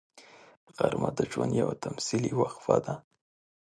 [0.75, 2.93] غرمه د ژوند یوه تمثیلي وقفه ده